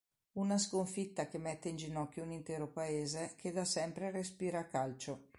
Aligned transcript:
Una 0.39 0.57
sconfitta 0.57 1.27
che 1.27 1.37
mette 1.37 1.69
in 1.69 1.75
ginocchio 1.75 2.23
un 2.23 2.31
intero 2.31 2.65
paese, 2.67 3.33
che 3.35 3.51
da 3.51 3.65
sempre 3.65 4.09
respira 4.09 4.65
calcio. 4.65 5.27